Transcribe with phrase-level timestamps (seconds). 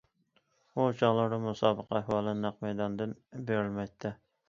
[0.77, 3.17] ئۇ چاغلاردا مۇسابىقە ئەھۋالى نەق مەيداندىن
[3.53, 4.19] بېرىلمەيتتى.